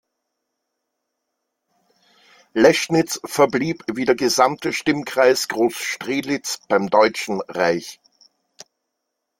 [2.55, 7.99] Leschnitz verblieb wie der gesamte Stimmkreis Groß Strehlitz beim Deutschen Reich.